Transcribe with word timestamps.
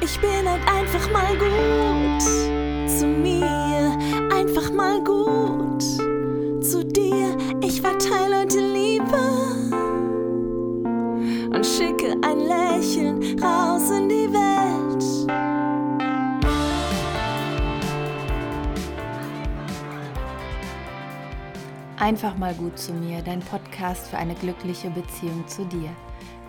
Ich 0.00 0.20
bin 0.20 0.48
halt 0.48 0.62
einfach 0.68 1.10
mal 1.10 1.36
gut 1.38 2.22
zu 2.88 3.06
mir, 3.06 3.96
einfach 4.32 4.70
mal 4.70 5.02
gut 5.02 5.82
zu 6.62 6.84
dir. 6.84 7.36
Ich 7.62 7.80
verteile 7.80 8.40
heute 8.40 8.60
Liebe 8.60 9.18
und 11.54 11.64
schicke 11.64 12.16
ein 12.22 12.40
Lächeln 12.40 13.40
raus 13.42 13.90
in 13.90 14.08
die 14.08 14.32
Welt. 14.32 15.36
Einfach 21.98 22.36
mal 22.36 22.54
gut 22.54 22.78
zu 22.78 22.92
mir, 22.92 23.22
dein 23.22 23.40
Podcast 23.40 24.08
für 24.08 24.18
eine 24.18 24.34
glückliche 24.34 24.90
Beziehung 24.90 25.48
zu 25.48 25.64
dir. 25.64 25.90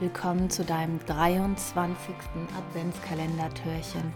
Willkommen 0.00 0.50
zu 0.50 0.64
deinem 0.64 0.98
23. 1.06 2.14
Adventskalender-Türchen. 2.58 4.12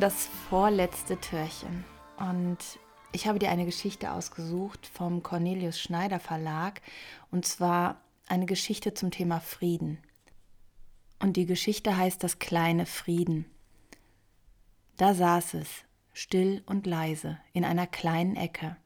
Das 0.00 0.28
vorletzte 0.48 1.20
Türchen. 1.20 1.84
Und 2.18 2.58
ich 3.12 3.26
habe 3.26 3.38
dir 3.38 3.50
eine 3.50 3.64
Geschichte 3.66 4.12
ausgesucht 4.12 4.86
vom 4.86 5.22
Cornelius 5.22 5.78
Schneider 5.78 6.20
Verlag. 6.20 6.80
Und 7.30 7.44
zwar 7.44 8.00
eine 8.28 8.46
Geschichte 8.46 8.94
zum 8.94 9.10
Thema 9.10 9.40
Frieden. 9.40 9.98
Und 11.18 11.36
die 11.36 11.46
Geschichte 11.46 11.96
heißt 11.96 12.22
Das 12.22 12.38
kleine 12.38 12.86
Frieden. 12.86 13.46
Da 14.96 15.12
saß 15.14 15.54
es, 15.54 15.68
still 16.12 16.62
und 16.66 16.86
leise, 16.86 17.38
in 17.52 17.64
einer 17.64 17.86
kleinen 17.86 18.36
Ecke. 18.36 18.76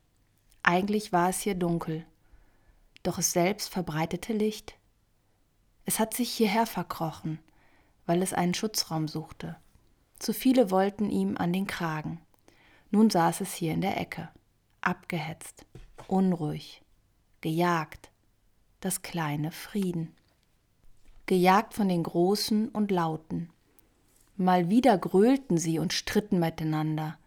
Eigentlich 0.62 1.12
war 1.12 1.30
es 1.30 1.40
hier 1.40 1.54
dunkel, 1.54 2.04
doch 3.02 3.18
es 3.18 3.32
selbst 3.32 3.72
verbreitete 3.72 4.32
Licht. 4.32 4.74
Es 5.90 5.98
hat 5.98 6.14
sich 6.14 6.30
hierher 6.30 6.66
verkrochen, 6.66 7.40
weil 8.06 8.22
es 8.22 8.32
einen 8.32 8.54
Schutzraum 8.54 9.08
suchte. 9.08 9.56
Zu 10.20 10.32
viele 10.32 10.70
wollten 10.70 11.10
ihm 11.10 11.36
an 11.36 11.52
den 11.52 11.66
Kragen. 11.66 12.20
Nun 12.92 13.10
saß 13.10 13.40
es 13.40 13.54
hier 13.54 13.72
in 13.72 13.80
der 13.80 14.00
Ecke, 14.00 14.28
abgehetzt, 14.82 15.66
unruhig, 16.06 16.80
gejagt, 17.40 18.12
das 18.78 19.02
kleine 19.02 19.50
Frieden. 19.50 20.14
Gejagt 21.26 21.74
von 21.74 21.88
den 21.88 22.04
Großen 22.04 22.68
und 22.68 22.92
Lauten. 22.92 23.50
Mal 24.36 24.68
wieder 24.68 24.96
gröhlten 24.96 25.58
sie 25.58 25.80
und 25.80 25.92
stritten 25.92 26.38
miteinander, 26.38 27.18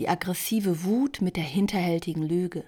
die 0.00 0.08
aggressive 0.08 0.82
Wut 0.82 1.20
mit 1.20 1.36
der 1.36 1.44
hinterhältigen 1.44 2.24
Lüge, 2.24 2.64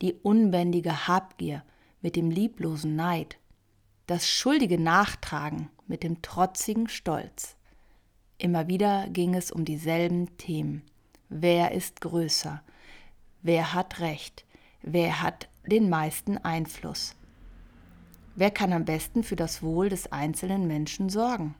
die 0.00 0.14
unbändige 0.14 1.08
Habgier 1.08 1.64
mit 2.02 2.14
dem 2.14 2.30
lieblosen 2.30 2.94
Neid, 2.94 3.36
das 4.10 4.28
schuldige 4.28 4.76
Nachtragen 4.76 5.70
mit 5.86 6.02
dem 6.02 6.20
trotzigen 6.20 6.88
Stolz. 6.88 7.54
Immer 8.38 8.66
wieder 8.66 9.08
ging 9.08 9.36
es 9.36 9.52
um 9.52 9.64
dieselben 9.64 10.36
Themen. 10.36 10.82
Wer 11.28 11.70
ist 11.70 12.00
größer? 12.00 12.60
Wer 13.42 13.72
hat 13.72 14.00
Recht? 14.00 14.44
Wer 14.82 15.22
hat 15.22 15.48
den 15.64 15.88
meisten 15.88 16.38
Einfluss? 16.38 17.14
Wer 18.34 18.50
kann 18.50 18.72
am 18.72 18.84
besten 18.84 19.22
für 19.22 19.36
das 19.36 19.62
Wohl 19.62 19.88
des 19.88 20.10
einzelnen 20.10 20.66
Menschen 20.66 21.08
sorgen? 21.08 21.54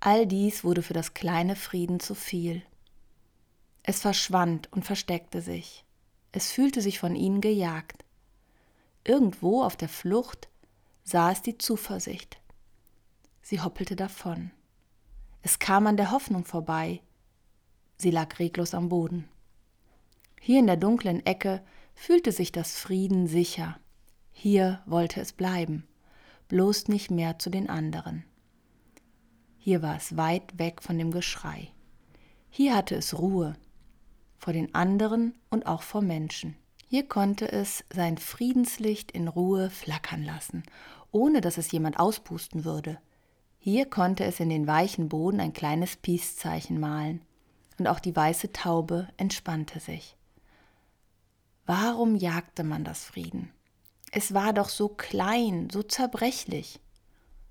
All 0.00 0.26
dies 0.26 0.64
wurde 0.64 0.82
für 0.82 0.92
das 0.92 1.14
kleine 1.14 1.54
Frieden 1.54 2.00
zu 2.00 2.16
viel. 2.16 2.62
Es 3.84 4.00
verschwand 4.00 4.72
und 4.72 4.84
versteckte 4.84 5.40
sich. 5.40 5.84
Es 6.32 6.50
fühlte 6.50 6.82
sich 6.82 6.98
von 6.98 7.14
ihnen 7.14 7.40
gejagt. 7.40 8.03
Irgendwo 9.04 9.62
auf 9.62 9.76
der 9.76 9.88
Flucht 9.88 10.48
sah 11.02 11.30
es 11.30 11.42
die 11.42 11.58
Zuversicht. 11.58 12.40
Sie 13.42 13.60
hoppelte 13.60 13.96
davon. 13.96 14.50
Es 15.42 15.58
kam 15.58 15.86
an 15.86 15.98
der 15.98 16.10
Hoffnung 16.10 16.46
vorbei. 16.46 17.02
Sie 17.98 18.10
lag 18.10 18.38
reglos 18.38 18.72
am 18.72 18.88
Boden. 18.88 19.28
Hier 20.40 20.58
in 20.58 20.66
der 20.66 20.78
dunklen 20.78 21.24
Ecke 21.26 21.62
fühlte 21.94 22.32
sich 22.32 22.50
das 22.50 22.78
Frieden 22.78 23.26
sicher. 23.26 23.78
Hier 24.32 24.82
wollte 24.86 25.20
es 25.20 25.32
bleiben, 25.32 25.86
bloß 26.48 26.88
nicht 26.88 27.10
mehr 27.10 27.38
zu 27.38 27.50
den 27.50 27.68
anderen. 27.68 28.24
Hier 29.58 29.82
war 29.82 29.96
es 29.96 30.16
weit 30.16 30.58
weg 30.58 30.82
von 30.82 30.98
dem 30.98 31.10
Geschrei. 31.10 31.70
Hier 32.50 32.74
hatte 32.74 32.94
es 32.94 33.18
Ruhe 33.18 33.54
vor 34.38 34.52
den 34.52 34.74
anderen 34.74 35.34
und 35.50 35.66
auch 35.66 35.82
vor 35.82 36.02
Menschen. 36.02 36.56
Hier 36.94 37.08
konnte 37.08 37.50
es 37.50 37.82
sein 37.92 38.18
Friedenslicht 38.18 39.10
in 39.10 39.26
Ruhe 39.26 39.68
flackern 39.68 40.22
lassen, 40.22 40.62
ohne 41.10 41.40
dass 41.40 41.58
es 41.58 41.72
jemand 41.72 41.98
auspusten 41.98 42.64
würde. 42.64 43.00
Hier 43.58 43.86
konnte 43.86 44.22
es 44.22 44.38
in 44.38 44.48
den 44.48 44.68
weichen 44.68 45.08
Boden 45.08 45.40
ein 45.40 45.52
kleines 45.52 45.96
Peace-Zeichen 45.96 46.78
malen, 46.78 47.20
und 47.80 47.88
auch 47.88 47.98
die 47.98 48.14
weiße 48.14 48.52
Taube 48.52 49.08
entspannte 49.16 49.80
sich. 49.80 50.16
Warum 51.66 52.14
jagte 52.14 52.62
man 52.62 52.84
das 52.84 53.02
Frieden? 53.02 53.50
Es 54.12 54.32
war 54.32 54.52
doch 54.52 54.68
so 54.68 54.86
klein, 54.86 55.70
so 55.72 55.82
zerbrechlich, 55.82 56.78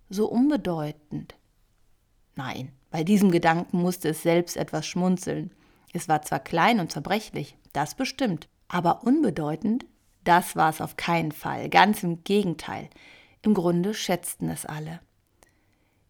so 0.09 0.30
unbedeutend. 0.30 1.36
Nein, 2.36 2.72
bei 2.92 3.03
diesem 3.03 3.30
Gedanken 3.30 3.82
musste 3.82 4.08
es 4.08 4.24
selbst 4.24 4.56
etwas 4.56 4.88
schmunzeln. 4.88 5.52
Es 5.92 6.08
war 6.08 6.22
zwar 6.22 6.40
klein 6.40 6.80
und 6.80 6.94
zerbrechlich, 6.94 7.58
das 7.74 7.94
bestimmt, 7.96 8.48
aber 8.73 9.03
unbedeutend, 9.03 9.85
das 10.23 10.56
war 10.56 10.69
es 10.69 10.81
auf 10.81 10.97
keinen 10.97 11.31
Fall, 11.31 11.69
ganz 11.69 12.01
im 12.01 12.23
Gegenteil. 12.23 12.89
Im 13.44 13.53
Grunde 13.53 13.94
schätzten 13.94 14.50
es 14.50 14.66
alle. 14.66 15.00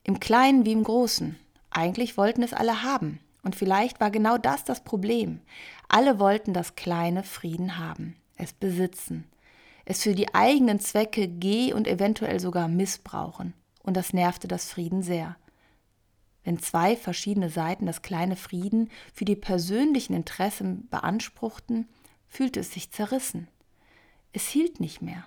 Im 0.03 0.21
Kleinen 0.21 0.65
wie 0.65 0.71
im 0.71 0.83
Großen. 0.83 1.37
Eigentlich 1.71 2.15
wollten 2.15 2.41
es 2.41 2.53
alle 2.53 2.81
haben. 2.81 3.19
Und 3.43 3.57
vielleicht 3.57 3.99
war 3.99 4.11
genau 4.11 4.37
das 4.37 4.63
das 4.63 4.81
Problem. 4.81 5.41
Alle 5.89 6.19
wollten 6.19 6.53
das 6.53 6.75
kleine 6.75 7.23
Frieden 7.23 7.77
haben, 7.77 8.15
es 8.37 8.53
besitzen, 8.53 9.25
es 9.83 10.03
für 10.03 10.15
die 10.15 10.33
eigenen 10.33 10.79
Zwecke 10.79 11.27
geh 11.27 11.73
und 11.73 11.85
eventuell 11.85 12.39
sogar 12.39 12.69
missbrauchen. 12.69 13.53
Und 13.81 13.97
das 13.97 14.13
nervte 14.13 14.47
das 14.47 14.71
Frieden 14.71 15.03
sehr. 15.03 15.35
Wenn 16.45 16.59
zwei 16.59 16.95
verschiedene 16.95 17.49
Seiten 17.49 17.87
das 17.87 18.01
kleine 18.01 18.37
Frieden 18.37 18.89
für 19.13 19.25
die 19.25 19.35
persönlichen 19.35 20.13
Interessen 20.13 20.87
beanspruchten, 20.89 21.89
fühlte 22.33 22.61
es 22.61 22.71
sich 22.71 22.89
zerrissen. 22.89 23.47
Es 24.31 24.47
hielt 24.47 24.79
nicht 24.79 25.03
mehr. 25.03 25.23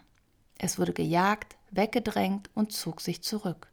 Es 0.59 0.77
wurde 0.77 0.93
gejagt, 0.93 1.57
weggedrängt 1.71 2.51
und 2.55 2.73
zog 2.73 3.01
sich 3.01 3.23
zurück. 3.23 3.69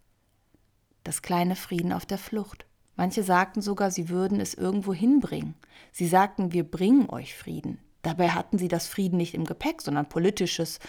Das 1.03 1.23
kleine 1.23 1.55
Frieden 1.55 1.93
auf 1.93 2.05
der 2.05 2.19
Flucht. 2.19 2.67
Manche 2.95 3.23
sagten 3.23 3.63
sogar, 3.63 3.89
sie 3.89 4.09
würden 4.09 4.39
es 4.39 4.53
irgendwo 4.53 4.93
hinbringen. 4.93 5.55
Sie 5.91 6.05
sagten, 6.05 6.53
wir 6.53 6.63
bringen 6.63 7.09
euch 7.09 7.33
Frieden. 7.33 7.79
Dabei 8.03 8.29
hatten 8.29 8.59
sie 8.59 8.67
das 8.67 8.87
Frieden 8.87 9.17
nicht 9.17 9.33
im 9.33 9.45
Gepäck, 9.45 9.81
sondern 9.81 10.07
politisches, 10.07 10.79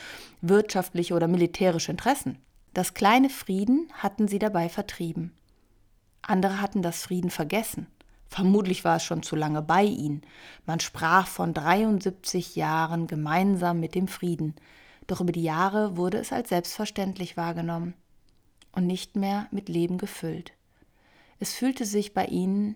wirtschaftliche 0.42 1.14
oder 1.14 1.28
militärische 1.28 1.92
Interessen. 1.92 2.36
Das 2.74 2.92
kleine 2.92 3.30
Frieden 3.30 3.88
hatten 3.94 4.28
sie 4.28 4.38
dabei 4.38 4.68
vertrieben. 4.68 5.32
Andere 6.20 6.60
hatten 6.60 6.82
das 6.82 7.02
Frieden 7.02 7.30
vergessen. 7.30 7.86
Vermutlich 8.34 8.82
war 8.82 8.96
es 8.96 9.04
schon 9.04 9.22
zu 9.22 9.36
lange 9.36 9.62
bei 9.62 9.84
ihnen. 9.84 10.22
Man 10.66 10.80
sprach 10.80 11.28
von 11.28 11.54
73 11.54 12.56
Jahren 12.56 13.06
gemeinsam 13.06 13.78
mit 13.78 13.94
dem 13.94 14.08
Frieden. 14.08 14.56
Doch 15.06 15.20
über 15.20 15.30
die 15.30 15.44
Jahre 15.44 15.96
wurde 15.96 16.18
es 16.18 16.32
als 16.32 16.48
selbstverständlich 16.48 17.36
wahrgenommen 17.36 17.94
und 18.72 18.88
nicht 18.88 19.14
mehr 19.14 19.46
mit 19.52 19.68
Leben 19.68 19.98
gefüllt. 19.98 20.52
Es 21.38 21.54
fühlte 21.54 21.84
sich 21.84 22.12
bei 22.12 22.24
ihnen 22.24 22.74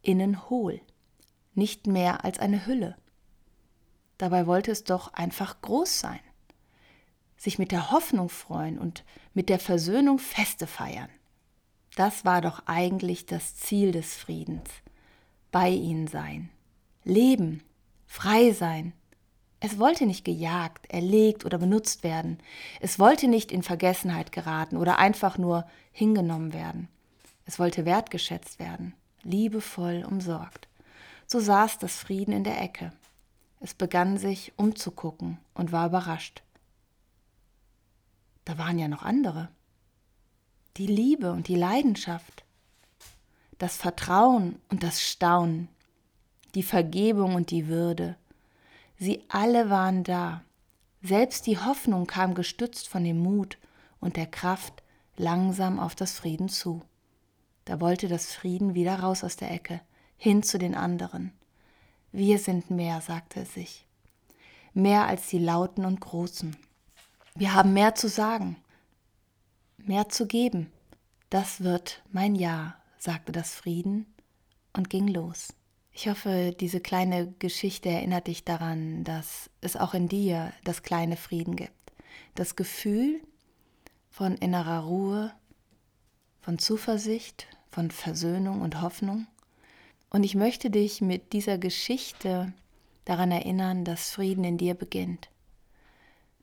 innen 0.00 0.48
hohl, 0.48 0.80
nicht 1.52 1.86
mehr 1.86 2.24
als 2.24 2.38
eine 2.38 2.64
Hülle. 2.64 2.96
Dabei 4.16 4.46
wollte 4.46 4.70
es 4.70 4.84
doch 4.84 5.12
einfach 5.12 5.60
groß 5.60 6.00
sein, 6.00 6.20
sich 7.36 7.58
mit 7.58 7.72
der 7.72 7.90
Hoffnung 7.90 8.30
freuen 8.30 8.78
und 8.78 9.04
mit 9.34 9.50
der 9.50 9.58
Versöhnung 9.58 10.18
Feste 10.18 10.66
feiern. 10.66 11.10
Das 11.94 12.24
war 12.24 12.40
doch 12.40 12.62
eigentlich 12.66 13.26
das 13.26 13.54
Ziel 13.56 13.92
des 13.92 14.16
Friedens. 14.16 14.68
Bei 15.52 15.68
ihnen 15.68 16.08
sein, 16.08 16.50
leben, 17.04 17.62
frei 18.06 18.50
sein. 18.50 18.92
Es 19.60 19.78
wollte 19.78 20.04
nicht 20.04 20.24
gejagt, 20.24 20.90
erlegt 20.90 21.44
oder 21.44 21.58
benutzt 21.58 22.02
werden. 22.02 22.38
Es 22.80 22.98
wollte 22.98 23.28
nicht 23.28 23.52
in 23.52 23.62
Vergessenheit 23.62 24.32
geraten 24.32 24.76
oder 24.76 24.98
einfach 24.98 25.38
nur 25.38 25.66
hingenommen 25.92 26.52
werden. 26.52 26.88
Es 27.46 27.60
wollte 27.60 27.84
wertgeschätzt 27.84 28.58
werden, 28.58 28.94
liebevoll 29.22 30.04
umsorgt. 30.04 30.68
So 31.26 31.38
saß 31.38 31.78
das 31.78 31.96
Frieden 31.96 32.32
in 32.32 32.44
der 32.44 32.60
Ecke. 32.60 32.92
Es 33.60 33.72
begann 33.72 34.18
sich 34.18 34.52
umzugucken 34.56 35.38
und 35.54 35.70
war 35.70 35.86
überrascht. 35.86 36.42
Da 38.44 38.58
waren 38.58 38.78
ja 38.78 38.88
noch 38.88 39.02
andere 39.02 39.48
die 40.76 40.86
Liebe 40.86 41.32
und 41.32 41.48
die 41.48 41.56
Leidenschaft, 41.56 42.44
das 43.58 43.76
Vertrauen 43.76 44.60
und 44.70 44.82
das 44.82 45.00
Staunen, 45.00 45.68
die 46.54 46.62
Vergebung 46.62 47.34
und 47.34 47.50
die 47.50 47.68
Würde. 47.68 48.16
Sie 48.98 49.22
alle 49.28 49.70
waren 49.70 50.04
da. 50.04 50.42
Selbst 51.02 51.46
die 51.46 51.58
Hoffnung 51.58 52.06
kam 52.06 52.34
gestützt 52.34 52.88
von 52.88 53.04
dem 53.04 53.18
Mut 53.18 53.58
und 54.00 54.16
der 54.16 54.26
Kraft 54.26 54.82
langsam 55.16 55.78
auf 55.78 55.94
das 55.94 56.18
Frieden 56.18 56.48
zu. 56.48 56.82
Da 57.64 57.80
wollte 57.80 58.08
das 58.08 58.32
Frieden 58.32 58.74
wieder 58.74 58.98
raus 59.00 59.24
aus 59.24 59.36
der 59.36 59.50
Ecke, 59.50 59.80
hin 60.16 60.42
zu 60.42 60.58
den 60.58 60.74
anderen. 60.74 61.32
Wir 62.10 62.38
sind 62.38 62.70
mehr, 62.70 63.00
sagte 63.00 63.40
es 63.40 63.54
sich. 63.54 63.86
Mehr 64.72 65.06
als 65.06 65.28
die 65.28 65.38
Lauten 65.38 65.84
und 65.84 66.00
Großen. 66.00 66.56
Wir 67.34 67.54
haben 67.54 67.72
mehr 67.72 67.94
zu 67.94 68.08
sagen, 68.08 68.56
mehr 69.86 70.08
zu 70.08 70.26
geben. 70.26 70.70
Das 71.30 71.62
wird 71.62 72.02
mein 72.12 72.34
Ja, 72.34 72.76
sagte 72.98 73.32
das 73.32 73.54
Frieden 73.54 74.06
und 74.72 74.90
ging 74.90 75.08
los. 75.08 75.54
Ich 75.92 76.08
hoffe, 76.08 76.54
diese 76.58 76.80
kleine 76.80 77.32
Geschichte 77.38 77.88
erinnert 77.88 78.26
dich 78.26 78.44
daran, 78.44 79.04
dass 79.04 79.48
es 79.60 79.76
auch 79.76 79.94
in 79.94 80.08
dir 80.08 80.52
das 80.64 80.82
kleine 80.82 81.16
Frieden 81.16 81.54
gibt. 81.54 81.92
Das 82.34 82.56
Gefühl 82.56 83.20
von 84.10 84.36
innerer 84.36 84.80
Ruhe, 84.80 85.32
von 86.40 86.58
Zuversicht, 86.58 87.46
von 87.70 87.90
Versöhnung 87.90 88.60
und 88.60 88.80
Hoffnung. 88.80 89.26
Und 90.10 90.24
ich 90.24 90.34
möchte 90.34 90.70
dich 90.70 91.00
mit 91.00 91.32
dieser 91.32 91.58
Geschichte 91.58 92.52
daran 93.04 93.30
erinnern, 93.30 93.84
dass 93.84 94.10
Frieden 94.10 94.44
in 94.44 94.58
dir 94.58 94.74
beginnt, 94.74 95.28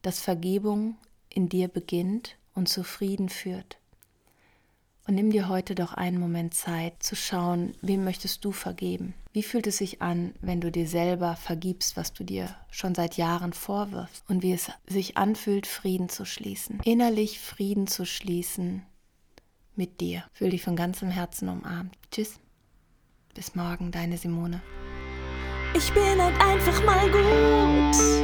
dass 0.02 0.20
Vergebung 0.20 0.96
in 1.30 1.50
dir 1.50 1.68
beginnt 1.68 2.38
und 2.54 2.70
zu 2.70 2.84
Frieden 2.84 3.30
führt. 3.30 3.78
Und 5.08 5.16
nimm 5.16 5.32
dir 5.32 5.50
heute 5.50 5.74
doch 5.76 5.94
einen 5.94 6.20
Moment 6.20 6.54
Zeit 6.54 7.02
zu 7.02 7.16
schauen, 7.16 7.74
wem 7.82 8.04
möchtest 8.04 8.46
du 8.46 8.52
vergeben? 8.52 9.14
Wie 9.34 9.44
fühlt 9.44 9.66
es 9.66 9.78
sich 9.78 10.02
an, 10.02 10.34
wenn 10.42 10.62
du 10.62 10.72
dir 10.72 10.88
selber 10.88 11.36
vergibst, 11.36 11.98
was 11.98 12.14
du 12.14 12.24
dir 12.24 12.56
schon 12.70 12.94
seit 12.94 13.18
Jahren 13.18 13.54
vorwirfst? 13.54 14.24
Und 14.28 14.44
wie 14.44 14.52
es 14.52 14.72
sich 14.88 15.18
anfühlt, 15.18 15.68
Frieden 15.68 16.10
zu 16.10 16.26
schließen. 16.26 16.80
Innerlich 16.84 17.40
Frieden 17.40 17.88
zu 17.88 18.06
schließen 18.06 18.84
mit 19.76 20.02
dir. 20.02 20.24
Fühl 20.34 20.52
dich 20.52 20.64
von 20.64 20.76
ganzem 20.76 21.10
Herzen 21.10 21.50
umarmt. 21.50 21.98
Tschüss. 22.12 22.40
Bis 23.34 23.56
morgen, 23.56 23.92
deine 23.92 24.18
Simone. 24.18 24.62
Ich 25.74 25.92
bin 25.94 26.22
halt 26.22 26.40
einfach 26.42 26.84
mal 26.86 27.10
gut. 27.10 28.21